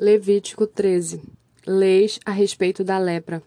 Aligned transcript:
Levítico 0.00 0.64
13 0.64 1.20
Leis 1.66 2.20
a 2.24 2.30
respeito 2.30 2.84
da 2.84 3.00
lepra. 3.00 3.42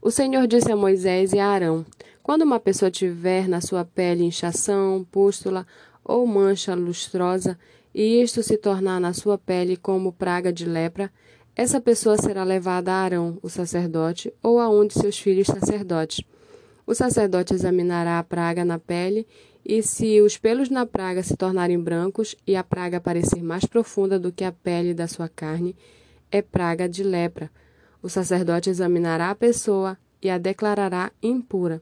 O 0.00 0.10
Senhor 0.10 0.46
disse 0.46 0.72
a 0.72 0.76
Moisés 0.76 1.34
e 1.34 1.38
a 1.38 1.46
Arão: 1.46 1.84
Quando 2.22 2.40
uma 2.40 2.58
pessoa 2.58 2.90
tiver 2.90 3.46
na 3.46 3.60
sua 3.60 3.84
pele 3.84 4.24
inchação, 4.24 5.06
pústula 5.12 5.66
ou 6.02 6.26
mancha 6.26 6.74
lustrosa, 6.74 7.58
e 7.94 8.22
isto 8.22 8.42
se 8.42 8.56
tornar 8.56 8.98
na 8.98 9.12
sua 9.12 9.36
pele 9.36 9.76
como 9.76 10.10
praga 10.10 10.50
de 10.50 10.64
lepra, 10.64 11.12
essa 11.54 11.78
pessoa 11.82 12.16
será 12.16 12.44
levada 12.44 12.90
a 12.90 13.02
Arão, 13.02 13.38
o 13.42 13.50
sacerdote, 13.50 14.32
ou 14.42 14.58
a 14.58 14.70
um 14.70 14.86
de 14.86 14.94
seus 14.94 15.18
filhos 15.18 15.48
sacerdotes. 15.48 16.24
O 16.86 16.94
sacerdote 16.94 17.52
examinará 17.52 18.18
a 18.18 18.24
praga 18.24 18.64
na 18.64 18.78
pele 18.78 19.26
e 19.64 19.82
se 19.82 20.20
os 20.20 20.36
pelos 20.36 20.68
na 20.68 20.84
praga 20.84 21.22
se 21.22 21.36
tornarem 21.36 21.80
brancos 21.80 22.36
e 22.46 22.54
a 22.54 22.62
praga 22.62 23.00
parecer 23.00 23.42
mais 23.42 23.64
profunda 23.64 24.18
do 24.18 24.30
que 24.30 24.44
a 24.44 24.52
pele 24.52 24.92
da 24.92 25.08
sua 25.08 25.28
carne, 25.28 25.74
é 26.30 26.42
praga 26.42 26.88
de 26.88 27.02
lepra. 27.02 27.50
O 28.02 28.08
sacerdote 28.08 28.68
examinará 28.68 29.30
a 29.30 29.34
pessoa 29.34 29.96
e 30.20 30.28
a 30.28 30.36
declarará 30.36 31.10
impura. 31.22 31.80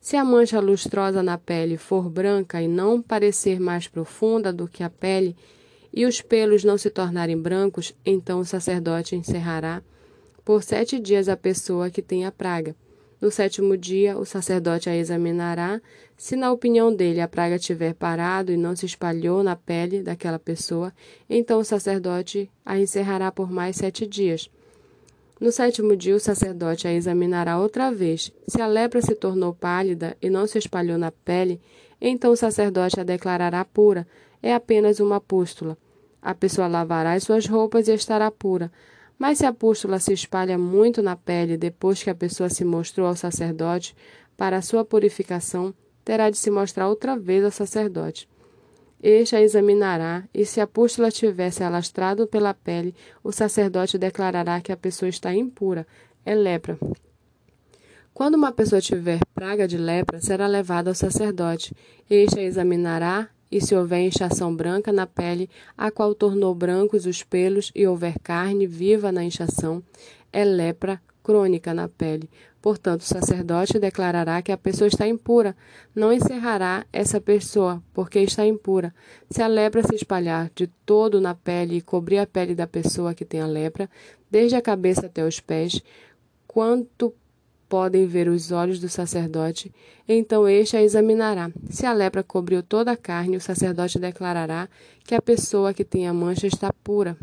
Se 0.00 0.16
a 0.16 0.24
mancha 0.24 0.58
lustrosa 0.58 1.22
na 1.22 1.38
pele 1.38 1.76
for 1.76 2.10
branca 2.10 2.60
e 2.60 2.66
não 2.66 3.00
parecer 3.00 3.60
mais 3.60 3.86
profunda 3.86 4.52
do 4.52 4.66
que 4.66 4.82
a 4.82 4.90
pele, 4.90 5.36
e 5.92 6.06
os 6.06 6.20
pelos 6.20 6.64
não 6.64 6.76
se 6.76 6.90
tornarem 6.90 7.38
brancos, 7.38 7.94
então 8.04 8.40
o 8.40 8.44
sacerdote 8.44 9.14
encerrará 9.14 9.82
por 10.44 10.62
sete 10.62 10.98
dias 10.98 11.28
a 11.28 11.36
pessoa 11.36 11.90
que 11.90 12.02
tem 12.02 12.24
a 12.24 12.32
praga. 12.32 12.74
No 13.22 13.30
sétimo 13.30 13.76
dia, 13.76 14.18
o 14.18 14.24
sacerdote 14.24 14.90
a 14.90 14.96
examinará. 14.96 15.80
Se, 16.16 16.34
na 16.34 16.50
opinião 16.50 16.92
dele, 16.92 17.20
a 17.20 17.28
praga 17.28 17.56
tiver 17.56 17.94
parado 17.94 18.50
e 18.50 18.56
não 18.56 18.74
se 18.74 18.84
espalhou 18.84 19.44
na 19.44 19.54
pele 19.54 20.02
daquela 20.02 20.40
pessoa, 20.40 20.92
então 21.30 21.60
o 21.60 21.64
sacerdote 21.64 22.50
a 22.66 22.80
encerrará 22.80 23.30
por 23.30 23.48
mais 23.48 23.76
sete 23.76 24.08
dias. 24.08 24.50
No 25.38 25.52
sétimo 25.52 25.94
dia, 25.94 26.16
o 26.16 26.20
sacerdote 26.20 26.88
a 26.88 26.92
examinará 26.92 27.60
outra 27.60 27.92
vez. 27.92 28.32
Se 28.48 28.60
a 28.60 28.66
lepra 28.66 29.00
se 29.00 29.14
tornou 29.14 29.54
pálida 29.54 30.16
e 30.20 30.28
não 30.28 30.44
se 30.44 30.58
espalhou 30.58 30.98
na 30.98 31.12
pele, 31.12 31.60
então 32.00 32.32
o 32.32 32.36
sacerdote 32.36 32.98
a 32.98 33.04
declarará 33.04 33.64
pura. 33.64 34.04
É 34.42 34.52
apenas 34.52 34.98
uma 34.98 35.20
pústula. 35.20 35.78
A 36.20 36.34
pessoa 36.34 36.66
lavará 36.66 37.12
as 37.12 37.22
suas 37.22 37.46
roupas 37.46 37.86
e 37.86 37.94
estará 37.94 38.32
pura. 38.32 38.68
Mas 39.22 39.38
se 39.38 39.46
a 39.46 39.52
pústula 39.52 40.00
se 40.00 40.12
espalha 40.12 40.58
muito 40.58 41.00
na 41.00 41.14
pele 41.14 41.56
depois 41.56 42.02
que 42.02 42.10
a 42.10 42.14
pessoa 42.14 42.48
se 42.48 42.64
mostrou 42.64 43.06
ao 43.06 43.14
sacerdote 43.14 43.94
para 44.36 44.56
a 44.56 44.62
sua 44.62 44.84
purificação, 44.84 45.72
terá 46.04 46.28
de 46.28 46.36
se 46.36 46.50
mostrar 46.50 46.88
outra 46.88 47.16
vez 47.16 47.44
ao 47.44 47.52
sacerdote. 47.52 48.28
Este 49.00 49.36
a 49.36 49.40
examinará, 49.40 50.24
e 50.34 50.44
se 50.44 50.60
a 50.60 50.66
pústula 50.66 51.08
tivesse 51.12 51.62
alastrado 51.62 52.26
pela 52.26 52.52
pele, 52.52 52.96
o 53.22 53.30
sacerdote 53.30 53.96
declarará 53.96 54.60
que 54.60 54.72
a 54.72 54.76
pessoa 54.76 55.08
está 55.08 55.32
impura, 55.32 55.86
é 56.26 56.34
lepra. 56.34 56.76
Quando 58.12 58.34
uma 58.34 58.50
pessoa 58.50 58.80
tiver 58.80 59.20
praga 59.32 59.68
de 59.68 59.78
lepra, 59.78 60.20
será 60.20 60.48
levada 60.48 60.90
ao 60.90 60.96
sacerdote. 60.96 61.72
Este 62.10 62.40
a 62.40 62.42
examinará 62.42 63.28
e 63.52 63.60
se 63.60 63.74
houver 63.74 64.00
inchação 64.00 64.56
branca 64.56 64.90
na 64.90 65.06
pele, 65.06 65.50
a 65.76 65.90
qual 65.90 66.14
tornou 66.14 66.54
brancos 66.54 67.04
os 67.04 67.22
pelos, 67.22 67.70
e 67.74 67.86
houver 67.86 68.18
carne 68.20 68.66
viva 68.66 69.12
na 69.12 69.22
inchação, 69.22 69.82
é 70.32 70.42
lepra 70.42 70.98
crônica 71.22 71.74
na 71.74 71.86
pele. 71.86 72.30
Portanto, 72.62 73.02
o 73.02 73.04
sacerdote 73.04 73.78
declarará 73.78 74.40
que 74.40 74.52
a 74.52 74.56
pessoa 74.56 74.88
está 74.88 75.06
impura. 75.06 75.54
Não 75.94 76.12
encerrará 76.12 76.86
essa 76.92 77.20
pessoa, 77.20 77.82
porque 77.92 78.20
está 78.20 78.46
impura. 78.46 78.94
Se 79.28 79.42
a 79.42 79.48
lepra 79.48 79.82
se 79.82 79.94
espalhar 79.94 80.50
de 80.54 80.68
todo 80.86 81.20
na 81.20 81.34
pele 81.34 81.76
e 81.76 81.82
cobrir 81.82 82.18
a 82.18 82.26
pele 82.26 82.54
da 82.54 82.66
pessoa 82.66 83.14
que 83.14 83.24
tem 83.24 83.40
a 83.40 83.46
lepra, 83.46 83.90
desde 84.30 84.56
a 84.56 84.62
cabeça 84.62 85.06
até 85.06 85.26
os 85.26 85.40
pés, 85.40 85.82
quanto 86.46 87.12
podem 87.72 88.06
ver 88.06 88.28
os 88.28 88.52
olhos 88.52 88.78
do 88.78 88.86
sacerdote, 88.86 89.72
então 90.06 90.46
este 90.46 90.76
a 90.76 90.82
examinará. 90.82 91.50
Se 91.70 91.86
a 91.86 91.92
lepra 91.94 92.22
cobriu 92.22 92.62
toda 92.62 92.92
a 92.92 92.96
carne, 92.98 93.34
o 93.34 93.40
sacerdote 93.40 93.98
declarará 93.98 94.68
que 95.06 95.14
a 95.14 95.22
pessoa 95.22 95.72
que 95.72 95.82
tem 95.82 96.06
a 96.06 96.12
mancha 96.12 96.46
está 96.46 96.70
pura. 96.70 97.16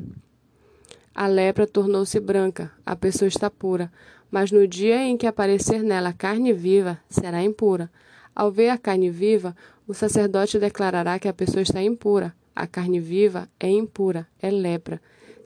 A 1.14 1.28
lepra 1.28 1.68
tornou-se 1.68 2.20
branca, 2.20 2.72
a 2.84 2.96
pessoa 2.96 3.28
está 3.28 3.48
pura, 3.48 3.92
mas 4.32 4.52
no 4.52 4.68
dia 4.68 5.04
em 5.04 5.16
que 5.18 5.28
aparecer 5.28 5.84
nela 5.84 6.14
carne 6.14 6.52
viva, 6.52 6.98
será 7.08 7.44
impura. 7.44 7.88
Ao 8.34 8.52
ver 8.52 8.70
a 8.70 8.78
carne 8.80 9.12
viva, 9.12 9.56
o 9.88 9.94
sacerdote 9.94 10.58
declarará 10.58 11.20
que 11.20 11.28
a 11.28 11.34
pessoa 11.34 11.62
está 11.62 11.80
impura. 11.84 12.34
A 12.56 12.66
carne 12.66 13.00
viva 13.00 13.48
é 13.60 13.70
impura, 13.70 14.28
é 14.42 14.50
lepra. 14.50 15.00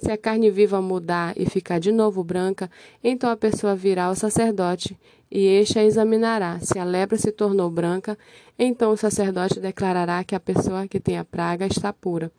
Se 0.03 0.11
a 0.11 0.17
carne 0.17 0.51
viva 0.51 0.81
mudar 0.81 1.33
e 1.37 1.45
ficar 1.45 1.79
de 1.79 1.89
novo 1.89 2.25
branca, 2.25 2.69
então 3.01 3.29
a 3.29 3.37
pessoa 3.37 3.73
virá 3.73 4.05
ao 4.05 4.15
sacerdote 4.15 4.99
e 5.31 5.45
este 5.47 5.79
a 5.79 5.85
examinará. 5.85 6.59
Se 6.59 6.77
a 6.77 6.83
lepra 6.83 7.17
se 7.17 7.31
tornou 7.31 7.69
branca, 7.69 8.17
então 8.59 8.91
o 8.91 8.97
sacerdote 8.97 9.61
declarará 9.61 10.21
que 10.25 10.35
a 10.35 10.41
pessoa 10.41 10.89
que 10.89 10.99
tem 10.99 11.17
a 11.17 11.23
praga 11.23 11.65
está 11.65 11.93
pura. 11.93 12.29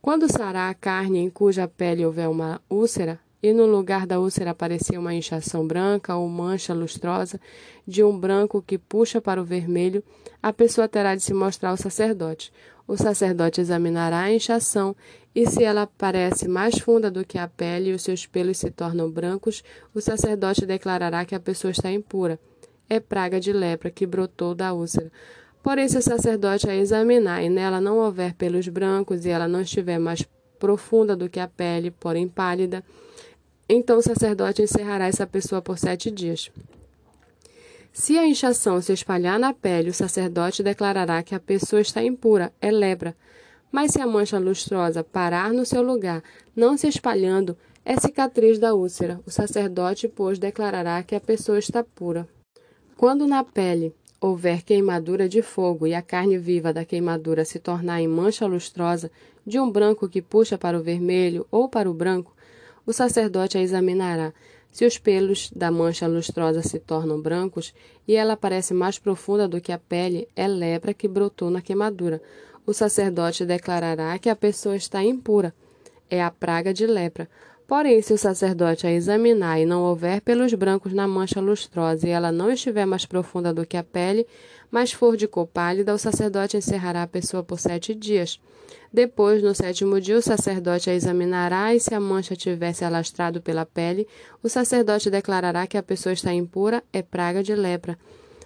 Quando 0.00 0.32
sarar 0.32 0.70
a 0.70 0.74
carne 0.74 1.18
em 1.18 1.28
cuja 1.28 1.68
pele 1.68 2.06
houver 2.06 2.30
uma 2.30 2.62
úlcera, 2.70 3.20
e 3.42 3.52
no 3.52 3.66
lugar 3.66 4.06
da 4.06 4.18
úlcera 4.18 4.52
aparecer 4.52 4.98
uma 4.98 5.14
inchação 5.14 5.66
branca 5.66 6.16
ou 6.16 6.26
mancha 6.28 6.72
lustrosa 6.72 7.38
de 7.86 8.02
um 8.02 8.18
branco 8.18 8.62
que 8.62 8.78
puxa 8.78 9.20
para 9.20 9.40
o 9.40 9.44
vermelho, 9.44 10.02
a 10.42 10.50
pessoa 10.50 10.88
terá 10.88 11.14
de 11.14 11.22
se 11.22 11.34
mostrar 11.34 11.70
ao 11.70 11.76
sacerdote. 11.76 12.50
O 12.90 12.96
sacerdote 12.96 13.60
examinará 13.60 14.22
a 14.22 14.32
inchação 14.32 14.96
e 15.32 15.48
se 15.48 15.62
ela 15.62 15.86
parece 15.86 16.48
mais 16.48 16.76
funda 16.80 17.08
do 17.08 17.24
que 17.24 17.38
a 17.38 17.46
pele 17.46 17.90
e 17.90 17.94
os 17.94 18.02
seus 18.02 18.26
pelos 18.26 18.58
se 18.58 18.68
tornam 18.68 19.08
brancos, 19.08 19.62
o 19.94 20.00
sacerdote 20.00 20.66
declarará 20.66 21.24
que 21.24 21.36
a 21.36 21.38
pessoa 21.38 21.70
está 21.70 21.88
impura. 21.92 22.36
É 22.88 22.98
praga 22.98 23.38
de 23.38 23.52
lepra 23.52 23.92
que 23.92 24.04
brotou 24.04 24.56
da 24.56 24.72
úlcera. 24.72 25.08
Porém, 25.62 25.86
se 25.86 25.98
o 25.98 26.02
sacerdote 26.02 26.68
a 26.68 26.74
examinar 26.74 27.44
e 27.44 27.48
nela 27.48 27.80
não 27.80 27.98
houver 27.98 28.34
pelos 28.34 28.66
brancos 28.66 29.24
e 29.24 29.28
ela 29.28 29.46
não 29.46 29.60
estiver 29.60 30.00
mais 30.00 30.26
profunda 30.58 31.14
do 31.14 31.30
que 31.30 31.38
a 31.38 31.46
pele, 31.46 31.92
porém 31.92 32.26
pálida, 32.26 32.82
então 33.68 33.98
o 33.98 34.02
sacerdote 34.02 34.62
encerrará 34.62 35.06
essa 35.06 35.28
pessoa 35.28 35.62
por 35.62 35.78
sete 35.78 36.10
dias. 36.10 36.50
Se 37.92 38.16
a 38.16 38.26
inchação 38.26 38.80
se 38.80 38.92
espalhar 38.92 39.38
na 39.38 39.52
pele, 39.52 39.90
o 39.90 39.94
sacerdote 39.94 40.62
declarará 40.62 41.22
que 41.22 41.34
a 41.34 41.40
pessoa 41.40 41.82
está 41.82 42.02
impura, 42.02 42.52
é 42.60 42.70
lepra. 42.70 43.16
Mas 43.70 43.92
se 43.92 44.00
a 44.00 44.06
mancha 44.06 44.38
lustrosa 44.38 45.02
parar 45.02 45.52
no 45.52 45.66
seu 45.66 45.82
lugar, 45.82 46.22
não 46.54 46.76
se 46.76 46.86
espalhando, 46.86 47.56
é 47.84 47.98
cicatriz 47.98 48.58
da 48.58 48.74
úlcera. 48.74 49.20
O 49.26 49.30
sacerdote, 49.30 50.06
pois, 50.06 50.38
declarará 50.38 51.02
que 51.02 51.14
a 51.14 51.20
pessoa 51.20 51.58
está 51.58 51.82
pura. 51.82 52.28
Quando 52.96 53.26
na 53.26 53.42
pele 53.42 53.92
houver 54.20 54.62
queimadura 54.62 55.28
de 55.28 55.42
fogo 55.42 55.86
e 55.86 55.94
a 55.94 56.02
carne 56.02 56.38
viva 56.38 56.72
da 56.72 56.84
queimadura 56.84 57.44
se 57.44 57.58
tornar 57.58 58.00
em 58.00 58.08
mancha 58.08 58.46
lustrosa, 58.46 59.10
de 59.46 59.58
um 59.58 59.70
branco 59.70 60.08
que 60.08 60.22
puxa 60.22 60.58
para 60.58 60.78
o 60.78 60.82
vermelho 60.82 61.46
ou 61.50 61.68
para 61.68 61.90
o 61.90 61.94
branco, 61.94 62.36
o 62.86 62.92
sacerdote 62.92 63.58
a 63.58 63.62
examinará. 63.62 64.32
Se 64.70 64.84
os 64.84 64.98
pelos 64.98 65.50
da 65.50 65.70
mancha 65.70 66.06
lustrosa 66.06 66.62
se 66.62 66.78
tornam 66.78 67.20
brancos 67.20 67.74
e 68.06 68.14
ela 68.14 68.36
parece 68.36 68.72
mais 68.72 68.98
profunda 68.98 69.48
do 69.48 69.60
que 69.60 69.72
a 69.72 69.78
pele, 69.78 70.28
é 70.36 70.46
lepra 70.46 70.94
que 70.94 71.08
brotou 71.08 71.50
na 71.50 71.60
queimadura. 71.60 72.22
O 72.64 72.72
sacerdote 72.72 73.44
declarará 73.44 74.16
que 74.18 74.28
a 74.28 74.36
pessoa 74.36 74.76
está 74.76 75.02
impura. 75.02 75.52
É 76.08 76.22
a 76.22 76.30
praga 76.30 76.72
de 76.72 76.86
lepra. 76.86 77.28
Porém, 77.70 78.02
se 78.02 78.12
o 78.12 78.18
sacerdote 78.18 78.84
a 78.84 78.90
examinar 78.90 79.60
e 79.60 79.64
não 79.64 79.84
houver 79.84 80.20
pelos 80.22 80.52
brancos 80.54 80.92
na 80.92 81.06
mancha 81.06 81.40
lustrosa 81.40 82.04
e 82.04 82.10
ela 82.10 82.32
não 82.32 82.50
estiver 82.50 82.84
mais 82.84 83.06
profunda 83.06 83.54
do 83.54 83.64
que 83.64 83.76
a 83.76 83.84
pele, 83.84 84.26
mas 84.72 84.90
for 84.90 85.16
de 85.16 85.28
cor 85.28 85.46
pálida, 85.46 85.94
o 85.94 85.98
sacerdote 85.98 86.56
encerrará 86.56 87.04
a 87.04 87.06
pessoa 87.06 87.44
por 87.44 87.60
sete 87.60 87.94
dias. 87.94 88.40
Depois, 88.92 89.40
no 89.40 89.54
sétimo 89.54 90.00
dia, 90.00 90.18
o 90.18 90.20
sacerdote 90.20 90.90
a 90.90 90.94
examinará, 90.94 91.72
e 91.72 91.78
se 91.78 91.94
a 91.94 92.00
mancha 92.00 92.34
tivesse 92.34 92.84
alastrado 92.84 93.40
pela 93.40 93.64
pele, 93.64 94.04
o 94.42 94.48
sacerdote 94.48 95.08
declarará 95.08 95.64
que 95.64 95.78
a 95.78 95.82
pessoa 95.82 96.12
está 96.12 96.34
impura, 96.34 96.82
é 96.92 97.02
praga 97.02 97.40
de 97.40 97.54
lepra. 97.54 97.96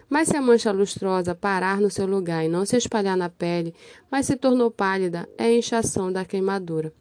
Mas 0.06 0.28
se 0.28 0.36
a 0.36 0.42
mancha 0.42 0.70
lustrosa 0.70 1.34
parar 1.34 1.80
no 1.80 1.88
seu 1.88 2.04
lugar 2.04 2.44
e 2.44 2.48
não 2.48 2.66
se 2.66 2.76
espalhar 2.76 3.16
na 3.16 3.30
pele, 3.30 3.74
mas 4.10 4.26
se 4.26 4.36
tornou 4.36 4.70
pálida, 4.70 5.26
é 5.38 5.50
inchação 5.50 6.12
da 6.12 6.26
queimadura. 6.26 6.92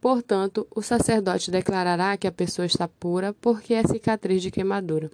Portanto, 0.00 0.66
o 0.74 0.80
sacerdote 0.80 1.50
declarará 1.50 2.16
que 2.16 2.26
a 2.26 2.32
pessoa 2.32 2.66
está 2.66 2.86
pura 2.86 3.34
porque 3.40 3.74
é 3.74 3.82
cicatriz 3.82 4.42
de 4.42 4.50
queimadura. 4.50 5.10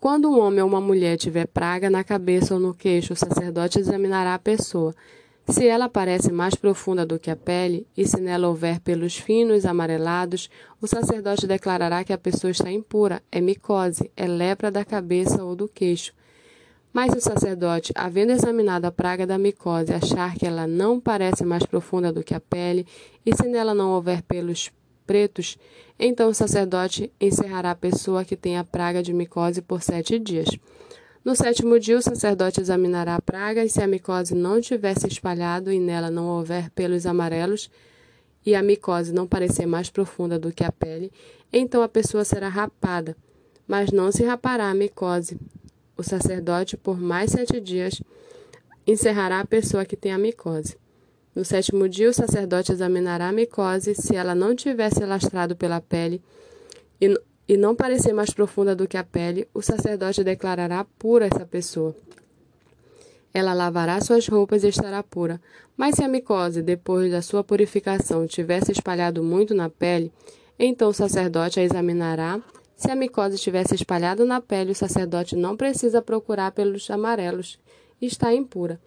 Quando 0.00 0.30
um 0.30 0.38
homem 0.38 0.62
ou 0.62 0.68
uma 0.68 0.80
mulher 0.80 1.16
tiver 1.16 1.48
praga 1.48 1.90
na 1.90 2.04
cabeça 2.04 2.54
ou 2.54 2.60
no 2.60 2.72
queixo, 2.72 3.14
o 3.14 3.16
sacerdote 3.16 3.80
examinará 3.80 4.34
a 4.34 4.38
pessoa. 4.38 4.94
Se 5.48 5.66
ela 5.66 5.88
parece 5.88 6.30
mais 6.30 6.54
profunda 6.54 7.04
do 7.04 7.18
que 7.18 7.30
a 7.30 7.36
pele, 7.36 7.86
e 7.96 8.06
se 8.06 8.20
nela 8.20 8.48
houver 8.48 8.78
pelos 8.80 9.16
finos 9.16 9.64
amarelados, 9.66 10.48
o 10.80 10.86
sacerdote 10.86 11.46
declarará 11.46 12.04
que 12.04 12.12
a 12.12 12.18
pessoa 12.18 12.50
está 12.50 12.70
impura, 12.70 13.22
é 13.32 13.40
micose, 13.40 14.10
é 14.16 14.26
lepra 14.26 14.70
da 14.70 14.84
cabeça 14.84 15.42
ou 15.42 15.56
do 15.56 15.66
queixo. 15.66 16.12
Mas 16.92 17.12
se 17.12 17.18
o 17.18 17.20
sacerdote, 17.20 17.92
havendo 17.94 18.32
examinado 18.32 18.86
a 18.86 18.92
praga 18.92 19.26
da 19.26 19.38
micose, 19.38 19.92
achar 19.92 20.34
que 20.34 20.46
ela 20.46 20.66
não 20.66 20.98
parece 20.98 21.44
mais 21.44 21.64
profunda 21.64 22.12
do 22.12 22.24
que 22.24 22.34
a 22.34 22.40
pele, 22.40 22.86
e 23.24 23.34
se 23.34 23.46
nela 23.46 23.74
não 23.74 23.90
houver 23.90 24.22
pelos 24.22 24.70
pretos, 25.06 25.58
então 25.98 26.30
o 26.30 26.34
sacerdote 26.34 27.12
encerrará 27.20 27.70
a 27.70 27.74
pessoa 27.74 28.24
que 28.24 28.36
tem 28.36 28.58
a 28.58 28.64
praga 28.64 29.02
de 29.02 29.12
micose 29.12 29.62
por 29.62 29.82
sete 29.82 30.18
dias. 30.18 30.48
No 31.24 31.34
sétimo 31.36 31.78
dia, 31.78 31.98
o 31.98 32.02
sacerdote 32.02 32.60
examinará 32.60 33.16
a 33.16 33.22
praga, 33.22 33.64
e 33.64 33.68
se 33.68 33.82
a 33.82 33.86
micose 33.86 34.34
não 34.34 34.60
tiver 34.60 34.98
se 34.98 35.06
espalhado 35.06 35.72
e 35.72 35.78
nela 35.78 36.10
não 36.10 36.26
houver 36.26 36.70
pelos 36.70 37.04
amarelos, 37.06 37.70
e 38.46 38.54
a 38.54 38.62
micose 38.62 39.12
não 39.12 39.26
parecer 39.26 39.66
mais 39.66 39.90
profunda 39.90 40.38
do 40.38 40.52
que 40.52 40.64
a 40.64 40.72
pele, 40.72 41.12
então 41.52 41.82
a 41.82 41.88
pessoa 41.88 42.24
será 42.24 42.48
rapada, 42.48 43.16
mas 43.66 43.90
não 43.90 44.10
se 44.10 44.24
rapará 44.24 44.70
a 44.70 44.74
micose. 44.74 45.38
O 45.98 46.02
sacerdote, 46.04 46.76
por 46.76 47.00
mais 47.00 47.32
sete 47.32 47.60
dias, 47.60 48.00
encerrará 48.86 49.40
a 49.40 49.46
pessoa 49.46 49.84
que 49.84 49.96
tem 49.96 50.12
a 50.12 50.18
micose. 50.18 50.76
No 51.34 51.44
sétimo 51.44 51.88
dia, 51.88 52.08
o 52.08 52.14
sacerdote 52.14 52.70
examinará 52.70 53.28
a 53.28 53.32
micose. 53.32 53.96
Se 53.96 54.14
ela 54.14 54.32
não 54.32 54.54
tiver 54.54 54.90
se 54.90 55.04
lastrado 55.04 55.56
pela 55.56 55.80
pele 55.80 56.22
e, 57.00 57.12
e 57.48 57.56
não 57.56 57.74
parecer 57.74 58.12
mais 58.12 58.30
profunda 58.30 58.76
do 58.76 58.86
que 58.86 58.96
a 58.96 59.02
pele, 59.02 59.48
o 59.52 59.60
sacerdote 59.60 60.22
declarará 60.22 60.84
pura 60.84 61.26
essa 61.26 61.44
pessoa. 61.44 61.96
Ela 63.34 63.52
lavará 63.52 64.00
suas 64.00 64.28
roupas 64.28 64.62
e 64.62 64.68
estará 64.68 65.02
pura. 65.02 65.40
Mas 65.76 65.96
se 65.96 66.04
a 66.04 66.08
micose, 66.08 66.62
depois 66.62 67.10
da 67.10 67.22
sua 67.22 67.42
purificação, 67.42 68.24
tivesse 68.24 68.70
espalhado 68.70 69.22
muito 69.22 69.52
na 69.52 69.68
pele, 69.68 70.12
então 70.56 70.90
o 70.90 70.94
sacerdote 70.94 71.58
a 71.58 71.64
examinará. 71.64 72.40
Se 72.78 72.92
a 72.92 72.94
micose 72.94 73.36
tivesse 73.36 73.74
espalhado 73.74 74.24
na 74.24 74.40
pele, 74.40 74.70
o 74.70 74.74
sacerdote 74.74 75.34
não 75.34 75.56
precisa 75.56 76.00
procurar 76.00 76.52
pelos 76.52 76.88
amarelos 76.88 77.58
está 78.00 78.32
impura. 78.32 78.80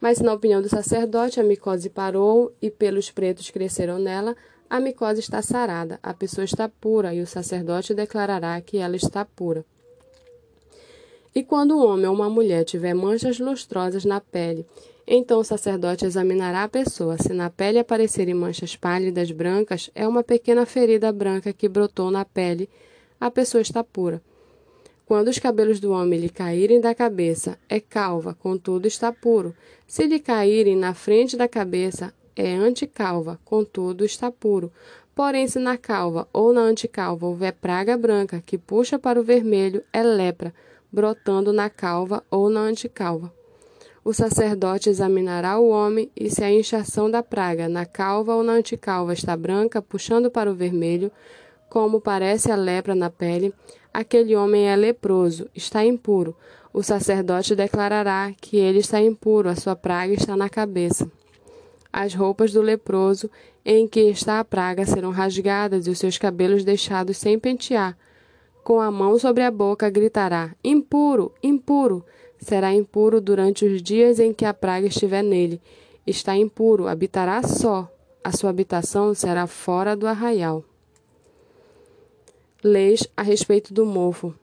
Mas, 0.00 0.20
na 0.20 0.34
opinião 0.34 0.60
do 0.60 0.68
sacerdote, 0.68 1.38
a 1.38 1.44
micose 1.44 1.88
parou 1.88 2.52
e 2.60 2.68
pelos 2.68 3.12
pretos 3.12 3.48
cresceram 3.50 4.00
nela, 4.00 4.36
a 4.68 4.80
micose 4.80 5.20
está 5.20 5.40
sarada, 5.40 6.00
a 6.02 6.12
pessoa 6.12 6.44
está 6.44 6.68
pura 6.68 7.14
e 7.14 7.20
o 7.20 7.26
sacerdote 7.28 7.94
declarará 7.94 8.60
que 8.60 8.78
ela 8.78 8.96
está 8.96 9.24
pura. 9.24 9.64
E 11.32 11.44
quando 11.44 11.76
um 11.76 11.86
homem 11.86 12.06
ou 12.06 12.14
uma 12.14 12.28
mulher 12.28 12.64
tiver 12.64 12.92
manchas 12.92 13.38
lustrosas 13.38 14.04
na 14.04 14.20
pele, 14.20 14.66
então 15.06 15.38
o 15.38 15.44
sacerdote 15.44 16.04
examinará 16.04 16.64
a 16.64 16.68
pessoa. 16.68 17.16
Se 17.16 17.32
na 17.32 17.48
pele 17.48 17.78
aparecerem 17.78 18.34
manchas 18.34 18.74
pálidas 18.74 19.30
brancas, 19.30 19.90
é 19.94 20.08
uma 20.08 20.24
pequena 20.24 20.66
ferida 20.66 21.12
branca 21.12 21.52
que 21.52 21.68
brotou 21.68 22.10
na 22.10 22.24
pele, 22.24 22.68
a 23.20 23.30
pessoa 23.30 23.62
está 23.62 23.82
pura. 23.82 24.22
Quando 25.06 25.28
os 25.28 25.38
cabelos 25.38 25.80
do 25.80 25.90
homem 25.90 26.20
lhe 26.20 26.28
caírem 26.28 26.80
da 26.80 26.94
cabeça, 26.94 27.58
é 27.68 27.80
calva, 27.80 28.34
contudo 28.34 28.86
está 28.86 29.10
puro. 29.10 29.54
Se 29.86 30.04
lhe 30.06 30.18
caírem 30.18 30.76
na 30.76 30.92
frente 30.92 31.36
da 31.36 31.48
cabeça, 31.48 32.12
é 32.36 32.52
anticalva, 32.54 33.40
contudo 33.44 34.04
está 34.04 34.30
puro. 34.30 34.70
Porém, 35.14 35.48
se 35.48 35.58
na 35.58 35.76
calva 35.76 36.28
ou 36.32 36.52
na 36.52 36.60
anticalva 36.60 37.26
houver 37.26 37.52
praga 37.54 37.96
branca 37.96 38.42
que 38.44 38.58
puxa 38.58 38.98
para 38.98 39.18
o 39.18 39.24
vermelho, 39.24 39.82
é 39.92 40.02
lepra, 40.02 40.54
brotando 40.92 41.52
na 41.52 41.68
calva 41.68 42.22
ou 42.30 42.48
na 42.48 42.60
anticalva. 42.60 43.32
O 44.04 44.12
sacerdote 44.12 44.88
examinará 44.88 45.58
o 45.58 45.68
homem, 45.68 46.10
e 46.16 46.30
se 46.30 46.44
a 46.44 46.50
inchação 46.50 47.10
da 47.10 47.22
praga 47.22 47.68
na 47.68 47.84
calva 47.84 48.34
ou 48.34 48.42
na 48.42 48.52
anticalva 48.52 49.12
está 49.12 49.36
branca, 49.36 49.82
puxando 49.82 50.30
para 50.30 50.50
o 50.50 50.54
vermelho, 50.54 51.10
como 51.68 52.00
parece 52.00 52.50
a 52.50 52.56
lepra 52.56 52.94
na 52.94 53.10
pele, 53.10 53.52
aquele 53.92 54.34
homem 54.34 54.68
é 54.68 54.76
leproso, 54.76 55.48
está 55.54 55.84
impuro. 55.84 56.34
O 56.72 56.82
sacerdote 56.82 57.54
declarará 57.54 58.32
que 58.40 58.56
ele 58.56 58.78
está 58.78 59.00
impuro, 59.00 59.48
a 59.48 59.56
sua 59.56 59.74
praga 59.74 60.12
está 60.12 60.36
na 60.36 60.48
cabeça. 60.48 61.10
As 61.92 62.14
roupas 62.14 62.52
do 62.52 62.60
leproso 62.60 63.30
em 63.64 63.88
que 63.88 64.00
está 64.00 64.38
a 64.38 64.44
praga 64.44 64.84
serão 64.86 65.10
rasgadas 65.10 65.86
e 65.86 65.90
os 65.90 65.98
seus 65.98 66.18
cabelos 66.18 66.64
deixados 66.64 67.16
sem 67.16 67.38
pentear. 67.38 67.96
Com 68.62 68.80
a 68.80 68.90
mão 68.90 69.18
sobre 69.18 69.42
a 69.42 69.50
boca 69.50 69.88
gritará: 69.88 70.54
Impuro, 70.62 71.32
impuro! 71.42 72.04
Será 72.38 72.72
impuro 72.72 73.20
durante 73.20 73.64
os 73.64 73.82
dias 73.82 74.20
em 74.20 74.32
que 74.32 74.44
a 74.44 74.54
praga 74.54 74.86
estiver 74.86 75.22
nele. 75.22 75.60
Está 76.06 76.36
impuro, 76.36 76.86
habitará 76.86 77.42
só. 77.42 77.90
A 78.22 78.30
sua 78.30 78.50
habitação 78.50 79.12
será 79.14 79.46
fora 79.46 79.96
do 79.96 80.06
arraial 80.06 80.64
leis 82.62 83.06
a 83.16 83.22
respeito 83.22 83.72
do 83.72 83.86
mofo. 83.86 84.34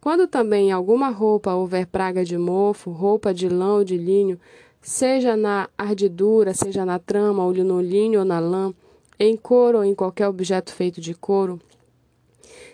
Quando 0.00 0.26
também 0.26 0.68
em 0.68 0.72
alguma 0.72 1.08
roupa 1.10 1.54
houver 1.54 1.86
praga 1.86 2.24
de 2.24 2.38
mofo, 2.38 2.90
roupa 2.90 3.34
de 3.34 3.48
lã 3.48 3.74
ou 3.74 3.84
de 3.84 3.96
linho, 3.96 4.38
seja 4.80 5.36
na 5.36 5.68
ardidura, 5.76 6.54
seja 6.54 6.84
na 6.84 6.98
trama, 6.98 7.44
ou 7.44 7.52
no 7.52 7.80
linho 7.80 8.20
ou 8.20 8.24
na 8.24 8.40
lã, 8.40 8.72
em 9.18 9.36
couro 9.36 9.78
ou 9.78 9.84
em 9.84 9.94
qualquer 9.94 10.26
objeto 10.26 10.72
feito 10.72 11.00
de 11.00 11.14
couro, 11.14 11.60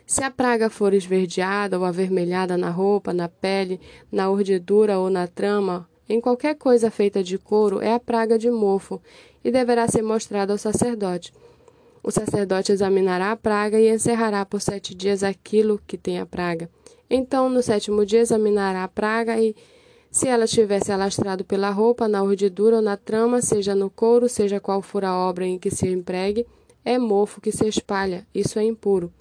se 0.06 0.22
a 0.22 0.30
praga 0.30 0.70
for 0.70 0.94
esverdeada 0.94 1.76
ou 1.76 1.84
avermelhada 1.84 2.56
na 2.56 2.70
roupa, 2.70 3.12
na 3.12 3.28
pele, 3.28 3.80
na 4.10 4.30
urdidura 4.30 5.00
ou 5.00 5.10
na 5.10 5.26
trama, 5.26 5.88
em 6.08 6.20
qualquer 6.20 6.54
coisa 6.54 6.92
feita 6.92 7.24
de 7.24 7.36
couro, 7.36 7.82
é 7.82 7.92
a 7.92 7.98
praga 7.98 8.38
de 8.38 8.48
mofo, 8.48 9.02
e 9.44 9.50
deverá 9.50 9.88
ser 9.88 10.02
mostrada 10.02 10.52
ao 10.52 10.58
sacerdote. 10.58 11.32
O 12.06 12.10
sacerdote 12.12 12.70
examinará 12.70 13.32
a 13.32 13.36
praga 13.36 13.80
e 13.80 13.92
encerrará 13.92 14.46
por 14.46 14.60
sete 14.60 14.94
dias 14.94 15.24
aquilo 15.24 15.80
que 15.88 15.98
tem 15.98 16.20
a 16.20 16.24
praga. 16.24 16.70
Então, 17.10 17.48
no 17.48 17.60
sétimo 17.60 18.06
dia, 18.06 18.20
examinará 18.20 18.84
a 18.84 18.88
praga 18.88 19.36
e, 19.40 19.56
se 20.08 20.28
ela 20.28 20.46
tivesse 20.46 20.92
alastrado 20.92 21.44
pela 21.44 21.68
roupa, 21.68 22.06
na 22.06 22.22
urdidura 22.22 22.76
ou 22.76 22.82
na 22.82 22.96
trama, 22.96 23.42
seja 23.42 23.74
no 23.74 23.90
couro, 23.90 24.28
seja 24.28 24.60
qual 24.60 24.80
for 24.82 25.04
a 25.04 25.16
obra 25.16 25.44
em 25.44 25.58
que 25.58 25.68
se 25.68 25.88
empregue, 25.88 26.46
é 26.84 26.96
mofo 26.96 27.40
que 27.40 27.50
se 27.50 27.66
espalha, 27.66 28.24
isso 28.32 28.56
é 28.60 28.62
impuro. 28.62 29.12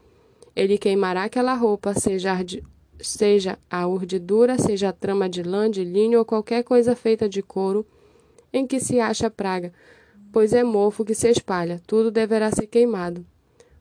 Ele 0.56 0.78
queimará 0.78 1.24
aquela 1.24 1.56
roupa, 1.56 1.96
seja, 1.96 2.34
ardi, 2.34 2.64
seja 3.00 3.58
a 3.68 3.88
urdidura, 3.88 4.60
seja 4.60 4.90
a 4.90 4.94
trama 4.94 5.28
de 5.28 5.42
lã, 5.42 5.72
de 5.72 5.84
linho 5.84 6.20
ou 6.20 6.24
qualquer 6.24 6.64
coisa 6.64 6.96
feita 6.96 7.28
de 7.28 7.42
couro 7.42 7.84
em 8.54 8.68
que 8.68 8.80
se 8.80 9.00
acha 9.00 9.28
praga, 9.28 9.74
pois 10.36 10.52
é 10.52 10.66
mofo 10.66 11.06
que 11.06 11.16
se 11.16 11.30
espalha, 11.30 11.82
tudo 11.88 12.12
deverá 12.12 12.52
ser 12.52 12.68
queimado. 12.68 13.26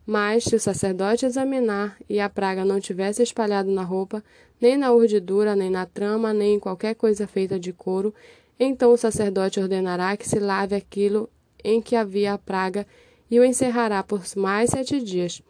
Mas, 0.07 0.45
se 0.45 0.55
o 0.55 0.61
sacerdote 0.61 1.27
examinar 1.27 1.97
e 2.09 2.21
a 2.21 2.29
praga 2.29 2.65
não 2.65 2.79
tivesse 2.79 3.25
espalhado 3.25 3.73
na 3.73 3.83
roupa, 3.83 4.23
nem 4.61 4.77
na 4.77 4.93
urdidura, 4.93 5.57
nem 5.57 5.69
na 5.69 5.85
trama, 5.85 6.33
nem 6.33 6.55
em 6.55 6.61
qualquer 6.61 6.95
coisa 6.95 7.27
feita 7.27 7.59
de 7.59 7.73
couro, 7.73 8.15
então 8.57 8.93
o 8.93 8.97
sacerdote 8.97 9.59
ordenará 9.59 10.17
que 10.17 10.29
se 10.29 10.39
lave 10.39 10.77
aquilo 10.77 11.29
em 11.65 11.83
que 11.83 11.97
havia 11.97 12.35
a 12.35 12.39
praga 12.39 12.87
e 13.29 13.41
o 13.41 13.45
encerrará 13.45 14.01
por 14.05 14.23
mais 14.37 14.71
sete 14.71 15.03
dias. 15.03 15.43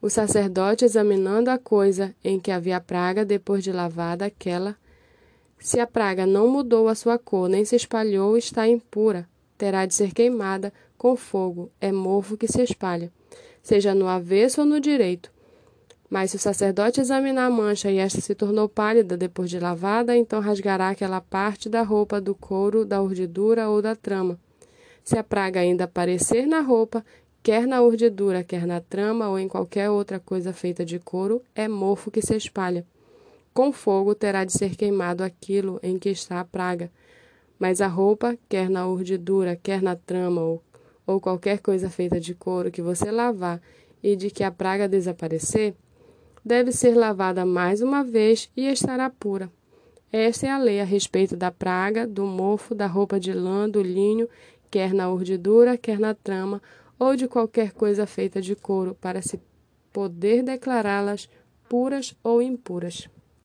O 0.00 0.08
sacerdote, 0.08 0.84
examinando 0.84 1.50
a 1.50 1.58
coisa 1.58 2.14
em 2.22 2.38
que 2.38 2.52
havia 2.52 2.76
a 2.76 2.80
praga, 2.80 3.24
depois 3.24 3.64
de 3.64 3.72
lavada 3.72 4.26
aquela, 4.26 4.76
se 5.58 5.80
a 5.80 5.86
praga 5.88 6.24
não 6.24 6.46
mudou 6.46 6.86
a 6.86 6.94
sua 6.94 7.18
cor, 7.18 7.48
nem 7.48 7.64
se 7.64 7.74
espalhou, 7.74 8.38
está 8.38 8.68
impura 8.68 9.28
terá 9.56 9.86
de 9.86 9.94
ser 9.94 10.12
queimada 10.12 10.72
com 10.96 11.16
fogo, 11.16 11.70
é 11.80 11.92
mofo 11.92 12.36
que 12.36 12.48
se 12.48 12.62
espalha, 12.62 13.12
seja 13.62 13.94
no 13.94 14.08
avesso 14.08 14.62
ou 14.62 14.66
no 14.66 14.80
direito. 14.80 15.30
Mas 16.08 16.30
se 16.30 16.36
o 16.36 16.40
sacerdote 16.40 17.00
examinar 17.00 17.46
a 17.46 17.50
mancha 17.50 17.90
e 17.90 17.98
esta 17.98 18.20
se 18.20 18.34
tornou 18.34 18.68
pálida 18.68 19.16
depois 19.16 19.50
de 19.50 19.58
lavada, 19.58 20.16
então 20.16 20.40
rasgará 20.40 20.90
aquela 20.90 21.20
parte 21.20 21.68
da 21.68 21.82
roupa 21.82 22.20
do 22.20 22.34
couro, 22.34 22.84
da 22.84 23.02
urdidura 23.02 23.68
ou 23.68 23.82
da 23.82 23.96
trama. 23.96 24.38
Se 25.02 25.18
a 25.18 25.24
praga 25.24 25.60
ainda 25.60 25.84
aparecer 25.84 26.46
na 26.46 26.60
roupa, 26.60 27.04
quer 27.42 27.66
na 27.66 27.82
urdidura, 27.82 28.44
quer 28.44 28.66
na 28.66 28.80
trama 28.80 29.28
ou 29.28 29.38
em 29.38 29.48
qualquer 29.48 29.90
outra 29.90 30.20
coisa 30.20 30.52
feita 30.52 30.84
de 30.84 30.98
couro, 30.98 31.42
é 31.54 31.66
mofo 31.68 32.10
que 32.10 32.22
se 32.22 32.36
espalha. 32.36 32.86
Com 33.52 33.72
fogo 33.72 34.14
terá 34.14 34.44
de 34.44 34.52
ser 34.52 34.76
queimado 34.76 35.22
aquilo 35.22 35.78
em 35.82 35.98
que 35.98 36.08
está 36.08 36.40
a 36.40 36.44
praga 36.44 36.90
mas 37.58 37.80
a 37.80 37.86
roupa, 37.86 38.36
quer 38.48 38.68
na 38.68 38.86
urdidura, 38.86 39.56
quer 39.56 39.82
na 39.82 39.96
trama 39.96 40.40
ou, 40.42 40.62
ou 41.06 41.20
qualquer 41.20 41.60
coisa 41.60 41.88
feita 41.88 42.20
de 42.20 42.34
couro 42.34 42.70
que 42.70 42.82
você 42.82 43.10
lavar 43.10 43.60
e 44.02 44.16
de 44.16 44.30
que 44.30 44.44
a 44.44 44.50
praga 44.50 44.88
desaparecer, 44.88 45.74
deve 46.44 46.72
ser 46.72 46.94
lavada 46.94 47.46
mais 47.46 47.80
uma 47.80 48.04
vez 48.04 48.50
e 48.56 48.66
estará 48.66 49.08
pura. 49.08 49.50
Esta 50.12 50.46
é 50.46 50.50
a 50.50 50.58
lei 50.58 50.80
a 50.80 50.84
respeito 50.84 51.36
da 51.36 51.50
praga, 51.50 52.06
do 52.06 52.24
mofo, 52.24 52.74
da 52.74 52.86
roupa 52.86 53.18
de 53.18 53.32
lã, 53.32 53.68
do 53.68 53.82
linho, 53.82 54.28
quer 54.70 54.92
na 54.92 55.10
urdidura, 55.10 55.76
quer 55.76 55.98
na 55.98 56.14
trama, 56.14 56.62
ou 56.98 57.16
de 57.16 57.26
qualquer 57.26 57.72
coisa 57.72 58.06
feita 58.06 58.40
de 58.40 58.54
couro, 58.54 58.94
para 59.00 59.22
se 59.22 59.40
poder 59.92 60.42
declará-las 60.42 61.28
puras 61.68 62.14
ou 62.22 62.40
impuras. 62.40 63.08